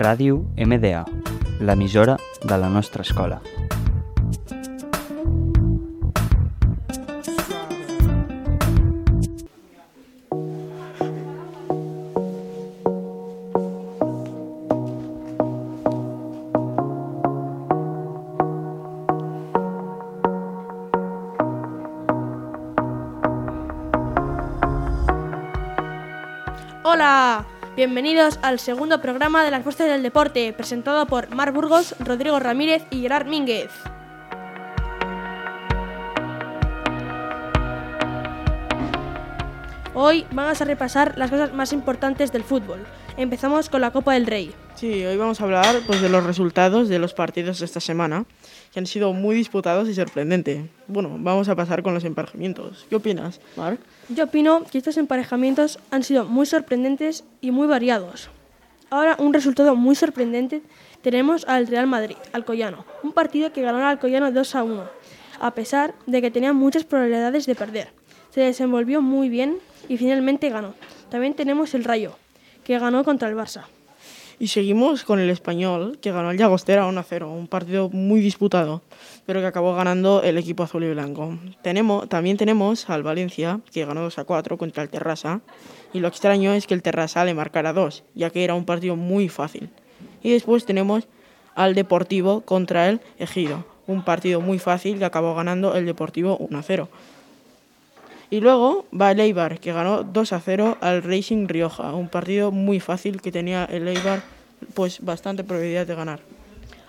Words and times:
Ràdio 0.00 0.46
MDA, 0.56 1.02
l'emissora 1.60 2.14
de 2.40 2.56
la 2.56 2.68
nostra 2.72 3.02
escola. 3.02 3.36
Hola, 26.84 27.44
bienvenidos 27.80 28.38
al 28.42 28.58
segundo 28.58 29.00
programa 29.00 29.42
de 29.42 29.50
las 29.50 29.64
Voces 29.64 29.86
del 29.86 30.02
Deporte, 30.02 30.52
presentado 30.52 31.06
por 31.06 31.34
Mar 31.34 31.50
Burgos, 31.50 31.94
Rodrigo 31.98 32.38
Ramírez 32.38 32.84
y 32.90 33.00
Gerard 33.00 33.26
Mínguez. 33.26 33.70
Hoy 40.02 40.24
vamos 40.32 40.58
a 40.62 40.64
repasar 40.64 41.18
las 41.18 41.30
cosas 41.30 41.52
más 41.52 41.74
importantes 41.74 42.32
del 42.32 42.42
fútbol. 42.42 42.86
Empezamos 43.18 43.68
con 43.68 43.82
la 43.82 43.90
Copa 43.90 44.14
del 44.14 44.24
Rey. 44.24 44.50
Sí, 44.74 45.04
hoy 45.04 45.18
vamos 45.18 45.38
a 45.38 45.44
hablar 45.44 45.76
pues, 45.86 46.00
de 46.00 46.08
los 46.08 46.24
resultados 46.24 46.88
de 46.88 46.98
los 46.98 47.12
partidos 47.12 47.58
de 47.58 47.66
esta 47.66 47.80
semana, 47.80 48.24
que 48.72 48.78
han 48.78 48.86
sido 48.86 49.12
muy 49.12 49.34
disputados 49.34 49.90
y 49.90 49.94
sorprendentes. 49.94 50.64
Bueno, 50.88 51.18
vamos 51.18 51.50
a 51.50 51.54
pasar 51.54 51.82
con 51.82 51.92
los 51.92 52.04
emparejamientos. 52.04 52.86
¿Qué 52.88 52.96
opinas, 52.96 53.42
Marc? 53.56 53.78
Yo 54.08 54.24
opino 54.24 54.64
que 54.64 54.78
estos 54.78 54.96
emparejamientos 54.96 55.78
han 55.90 56.02
sido 56.02 56.24
muy 56.24 56.46
sorprendentes 56.46 57.24
y 57.42 57.50
muy 57.50 57.66
variados. 57.66 58.30
Ahora, 58.88 59.16
un 59.18 59.34
resultado 59.34 59.76
muy 59.76 59.96
sorprendente 59.96 60.62
tenemos 61.02 61.46
al 61.46 61.66
Real 61.66 61.86
Madrid, 61.86 62.16
Alcoyano, 62.32 62.86
un 63.02 63.12
partido 63.12 63.52
que 63.52 63.60
ganó 63.60 63.76
al 63.76 63.84
Alcoyano 63.84 64.32
2 64.32 64.54
a 64.54 64.62
1, 64.62 64.84
a 65.40 65.50
pesar 65.50 65.94
de 66.06 66.22
que 66.22 66.30
tenía 66.30 66.54
muchas 66.54 66.84
probabilidades 66.84 67.44
de 67.44 67.54
perder. 67.54 67.99
Se 68.30 68.40
desenvolvió 68.40 69.02
muy 69.02 69.28
bien 69.28 69.58
y 69.88 69.96
finalmente 69.96 70.50
ganó. 70.50 70.74
También 71.10 71.34
tenemos 71.34 71.74
el 71.74 71.84
Rayo, 71.84 72.16
que 72.64 72.78
ganó 72.78 73.02
contra 73.04 73.28
el 73.28 73.36
Barça. 73.36 73.64
Y 74.38 74.46
seguimos 74.48 75.04
con 75.04 75.18
el 75.18 75.28
español, 75.28 75.98
que 76.00 76.12
ganó 76.12 76.30
el 76.30 76.38
Llagostera 76.38 76.88
1-0, 76.88 77.28
un 77.28 77.46
partido 77.46 77.90
muy 77.90 78.20
disputado, 78.20 78.80
pero 79.26 79.40
que 79.40 79.46
acabó 79.46 79.74
ganando 79.74 80.22
el 80.22 80.38
equipo 80.38 80.62
azul 80.62 80.84
y 80.84 80.90
blanco. 80.90 81.38
Tenemos, 81.62 82.08
también 82.08 82.38
tenemos 82.38 82.88
al 82.88 83.02
Valencia, 83.02 83.60
que 83.70 83.84
ganó 83.84 84.08
2-4 84.08 84.56
contra 84.56 84.82
el 84.82 84.88
Terrassa, 84.88 85.42
y 85.92 86.00
lo 86.00 86.08
extraño 86.08 86.54
es 86.54 86.66
que 86.66 86.72
el 86.72 86.82
Terrassa 86.82 87.24
le 87.26 87.34
marcara 87.34 87.74
2, 87.74 88.04
ya 88.14 88.30
que 88.30 88.44
era 88.44 88.54
un 88.54 88.64
partido 88.64 88.96
muy 88.96 89.28
fácil. 89.28 89.68
Y 90.22 90.30
después 90.30 90.64
tenemos 90.64 91.06
al 91.54 91.74
Deportivo 91.74 92.40
contra 92.40 92.88
el 92.88 93.00
Ejido, 93.18 93.66
un 93.86 94.04
partido 94.04 94.40
muy 94.40 94.58
fácil 94.58 94.98
que 94.98 95.04
acabó 95.04 95.34
ganando 95.34 95.74
el 95.74 95.84
Deportivo 95.84 96.38
1-0. 96.38 96.88
Y 98.30 98.40
luego 98.40 98.86
va 98.98 99.10
el 99.10 99.18
Eibar, 99.18 99.58
que 99.58 99.72
ganó 99.72 100.04
2 100.04 100.32
a 100.32 100.40
0 100.40 100.78
al 100.80 101.02
Racing 101.02 101.48
Rioja, 101.48 101.92
un 101.94 102.08
partido 102.08 102.52
muy 102.52 102.78
fácil 102.78 103.20
que 103.20 103.32
tenía 103.32 103.64
el 103.64 103.88
Eibar 103.88 104.22
pues 104.74 105.00
bastante 105.00 105.42
probabilidad 105.42 105.84
de 105.84 105.96
ganar. 105.96 106.20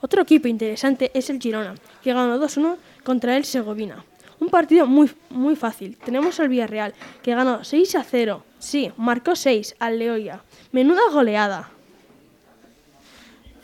Otro 0.00 0.22
equipo 0.22 0.46
interesante 0.46 1.10
es 1.12 1.30
el 1.30 1.40
Girona, 1.40 1.74
que 2.04 2.12
ganó 2.12 2.38
2-1 2.38 2.76
contra 3.02 3.36
el 3.36 3.44
Segovina. 3.44 4.04
Un 4.38 4.48
partido 4.48 4.86
muy, 4.86 5.10
muy 5.30 5.56
fácil. 5.56 5.96
Tenemos 6.04 6.38
al 6.38 6.48
Villarreal, 6.48 6.94
que 7.22 7.34
ganó 7.34 7.64
6 7.64 7.96
a 7.96 8.04
0. 8.04 8.44
Sí, 8.60 8.92
marcó 8.96 9.34
6 9.34 9.74
al 9.80 9.98
Leoya. 9.98 10.40
Menuda 10.70 11.00
goleada. 11.10 11.70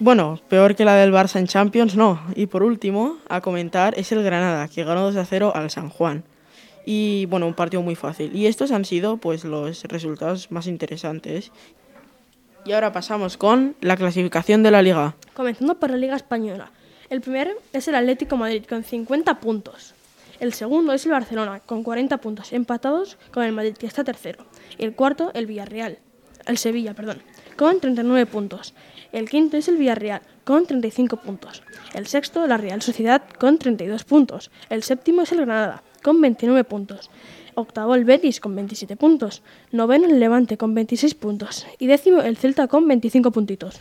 Bueno, 0.01 0.41
peor 0.49 0.75
que 0.75 0.84
la 0.84 0.94
del 0.94 1.12
Barça 1.12 1.39
en 1.39 1.47
Champions, 1.47 1.94
no. 1.94 2.21
Y 2.34 2.47
por 2.47 2.62
último, 2.62 3.19
a 3.28 3.43
comentar, 3.43 3.97
es 3.97 4.11
el 4.11 4.25
Granada, 4.25 4.67
que 4.67 4.83
ganó 4.83 5.03
2 5.03 5.17
a 5.17 5.25
0 5.27 5.53
al 5.55 5.71
San 5.71 5.91
Juan 5.91 6.25
y 6.85 7.27
bueno, 7.27 7.47
un 7.47 7.55
partido 7.55 7.83
muy 7.83 7.95
fácil. 7.95 8.35
Y 8.35 8.47
estos 8.47 8.73
han 8.73 8.85
sido 8.85 9.17
pues 9.17 9.45
los 9.45 9.85
resultados 9.85 10.51
más 10.51 10.67
interesantes. 10.67 11.53
Y 12.65 12.73
ahora 12.73 12.93
pasamos 12.93 13.37
con 13.37 13.77
la 13.81 13.97
clasificación 13.97 14.63
de 14.63 14.71
la 14.71 14.83
liga. 14.83 15.15
Comenzando 15.35 15.79
por 15.79 15.91
la 15.91 15.97
Liga 15.97 16.17
Española. 16.17 16.71
El 17.09 17.21
primero 17.21 17.53
es 17.73 17.89
el 17.89 17.95
Atlético 17.95 18.37
Madrid 18.37 18.65
con 18.69 18.85
50 18.85 19.41
puntos. 19.41 19.95
El 20.39 20.53
segundo 20.55 20.93
es 20.93 21.05
el 21.05 21.13
Barcelona 21.13 21.61
con 21.61 21.83
40 21.83 22.19
puntos, 22.19 22.53
empatados 22.53 23.19
con 23.31 23.45
el 23.45 23.53
Madrid 23.53 23.75
que 23.75 23.87
está 23.87 24.05
tercero. 24.05 24.45
El 24.79 24.95
cuarto, 24.95 25.31
el 25.35 25.47
Villarreal, 25.47 25.99
el 26.47 26.57
Sevilla, 26.57 26.95
perdón, 26.95 27.23
con 27.57 27.81
39 27.81 28.27
puntos. 28.27 28.75
El 29.12 29.29
quinto 29.29 29.57
es 29.57 29.69
el 29.69 29.77
Villarreal 29.77 30.23
con 30.45 30.67
35 30.67 31.17
puntos. 31.17 31.62
El 31.95 32.07
sexto, 32.07 32.47
la 32.47 32.57
Real 32.57 32.81
Sociedad 32.81 33.23
con 33.39 33.59
32 33.59 34.05
puntos. 34.05 34.51
El 34.71 34.83
séptimo 34.83 35.23
es 35.23 35.33
el 35.33 35.39
Granada 35.39 35.83
con 36.03 36.21
29 36.21 36.65
puntos. 36.65 37.11
Octavo 37.55 37.94
el 37.94 38.05
Betis 38.05 38.41
con 38.41 38.55
27 38.55 38.97
puntos. 38.97 39.43
Noveno 39.72 40.06
el 40.06 40.19
Levante 40.21 40.56
con 40.56 40.75
26 40.75 41.15
puntos. 41.15 41.66
Y 41.78 41.87
décimo 41.87 42.22
el 42.22 42.37
Celta 42.37 42.69
con 42.69 42.87
25 42.88 43.31
puntitos. 43.31 43.81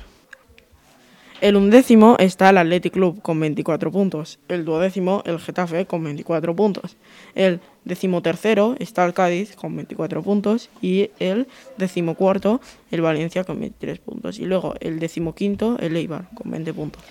El 1.41 1.55
undécimo 1.55 2.17
está 2.19 2.49
el 2.49 2.57
Athletic 2.57 2.91
Club 2.91 3.21
con 3.21 3.39
24 3.39 3.91
puntos. 3.91 4.39
El 4.49 4.65
duodécimo 4.65 5.23
el 5.25 5.39
Getafe 5.39 5.85
con 5.85 6.03
24 6.03 6.53
puntos. 6.53 6.97
El 7.33 7.61
decimotercero 7.85 8.75
está 8.79 9.05
el 9.05 9.13
Cádiz 9.13 9.55
con 9.55 9.73
24 9.73 10.21
puntos. 10.21 10.69
Y 10.81 11.11
el 11.19 11.47
decimocuarto 11.77 12.59
el 12.91 13.01
Valencia 13.01 13.45
con 13.45 13.59
23 13.61 13.99
puntos. 13.99 14.37
Y 14.37 14.45
luego 14.45 14.75
el 14.81 14.99
decimoquinto 14.99 15.77
el 15.79 15.95
Eibar 15.95 16.27
con 16.35 16.51
20 16.51 16.73
puntos. 16.73 17.03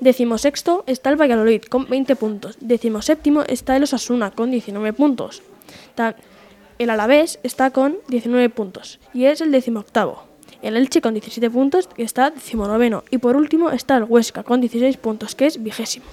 Decimosexto 0.00 0.84
está 0.86 1.10
el 1.10 1.20
Valladolid 1.20 1.62
con 1.62 1.88
20 1.88 2.16
puntos. 2.16 2.56
Decimoséptimo 2.60 3.42
está 3.42 3.76
el 3.76 3.84
Osasuna 3.84 4.30
con 4.30 4.50
19 4.50 4.92
puntos. 4.92 5.42
El 6.78 6.90
Alavés 6.90 7.38
está 7.42 7.70
con 7.70 7.96
19 8.08 8.50
puntos 8.50 9.00
y 9.14 9.24
es 9.24 9.40
el 9.40 9.50
decimoctavo. 9.50 10.24
El 10.60 10.76
Elche 10.76 11.00
con 11.00 11.14
17 11.14 11.50
puntos 11.50 11.86
que 11.86 12.02
está 12.02 12.30
decimonoveno. 12.30 13.04
Y 13.10 13.18
por 13.18 13.36
último 13.36 13.70
está 13.70 13.96
el 13.96 14.04
Huesca 14.04 14.42
con 14.42 14.60
16 14.60 14.96
puntos 14.98 15.34
que 15.34 15.46
es 15.46 15.62
vigésimo. 15.62 16.06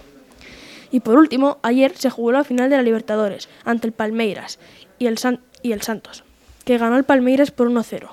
Y 0.92 1.00
por 1.00 1.18
último, 1.18 1.58
ayer 1.64 1.98
se 1.98 2.10
jugó 2.10 2.32
la 2.32 2.44
final 2.44 2.70
de 2.70 2.78
la 2.78 2.84
Libertadores 2.84 3.50
ante 3.66 3.88
el 3.88 3.94
Palmeiras 3.94 4.60
y 5.00 5.08
el, 5.08 5.18
y 5.64 5.72
el 5.72 5.82
Santos, 5.82 6.24
que 6.66 6.78
ganó 6.78 6.98
el 6.98 7.04
Palmeiras 7.04 7.52
por 7.52 7.70
1-0. 7.70 8.10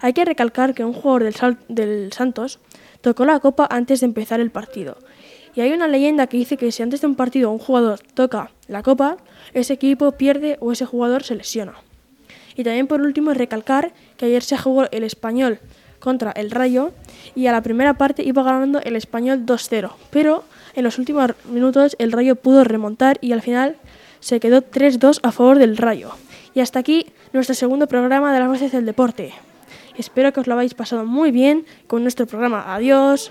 Hay 0.00 0.14
que 0.14 0.24
recalcar 0.24 0.74
que 0.74 0.84
un 0.84 0.94
jugador 0.94 1.32
del, 1.68 2.12
Santos 2.12 2.58
tocó 3.02 3.24
la 3.24 3.40
copa 3.40 3.68
antes 3.70 4.00
de 4.00 4.06
empezar 4.06 4.40
el 4.40 4.50
partido. 4.50 4.96
Y 5.54 5.60
hay 5.60 5.72
una 5.72 5.88
leyenda 5.88 6.26
que 6.26 6.38
dice 6.38 6.56
que 6.56 6.72
si 6.72 6.82
antes 6.82 7.00
de 7.00 7.06
un 7.06 7.16
partido 7.16 7.50
un 7.50 7.58
jugador 7.58 8.00
toca 8.14 8.50
la 8.66 8.82
copa, 8.82 9.18
ese 9.52 9.74
equipo 9.74 10.12
pierde 10.12 10.56
o 10.60 10.72
ese 10.72 10.86
jugador 10.86 11.22
se 11.22 11.34
lesiona. 11.34 11.74
Y 12.56 12.64
también 12.64 12.86
por 12.86 13.00
último 13.00 13.34
recalcar 13.34 13.92
que 14.16 14.26
ayer 14.26 14.42
se 14.42 14.56
jugó 14.56 14.90
el 14.90 15.04
español 15.04 15.60
contra 15.98 16.30
el 16.32 16.50
Rayo 16.50 16.92
y 17.34 17.46
a 17.46 17.52
la 17.52 17.62
primera 17.62 17.94
parte 17.94 18.22
iba 18.22 18.42
ganando 18.42 18.80
el 18.80 18.96
español 18.96 19.44
2-0, 19.44 19.92
pero 20.10 20.44
en 20.74 20.84
los 20.84 20.98
últimos 20.98 21.32
minutos 21.50 21.94
el 21.98 22.12
Rayo 22.12 22.36
pudo 22.36 22.64
remontar 22.64 23.18
y 23.20 23.32
al 23.32 23.42
final 23.42 23.76
se 24.20 24.40
quedó 24.40 24.62
3-2 24.62 25.20
a 25.22 25.32
favor 25.32 25.58
del 25.58 25.76
Rayo. 25.76 26.12
Y 26.54 26.60
hasta 26.60 26.78
aquí 26.78 27.06
nuestro 27.32 27.54
segundo 27.54 27.86
programa 27.86 28.32
de 28.32 28.40
las 28.40 28.48
voces 28.48 28.72
del 28.72 28.86
deporte. 28.86 29.34
Espero 30.00 30.32
que 30.32 30.40
os 30.40 30.46
lo 30.46 30.54
habéis 30.54 30.72
pasado 30.72 31.04
muy 31.04 31.30
bien 31.30 31.66
con 31.86 32.02
nuestro 32.02 32.26
programa. 32.26 32.74
Adiós. 32.74 33.30